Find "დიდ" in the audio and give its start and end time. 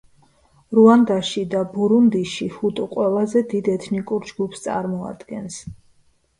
3.55-3.71